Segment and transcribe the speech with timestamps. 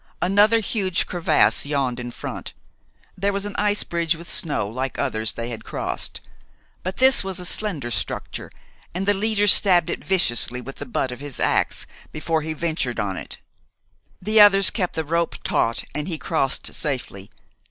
[0.19, 2.55] Another huge crevasse yawned in front.
[3.15, 6.21] There was an ice bridge, with snow, like others they had crossed;
[6.81, 8.49] but this was a slender structure,
[8.95, 12.99] and the leader stabbed it viciously with the butt of his ax before he ventured
[12.99, 13.37] on it.
[14.19, 17.29] The others kept the rope taut, and he crossed safely.